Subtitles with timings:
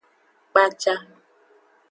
[0.51, 0.95] Kpaca.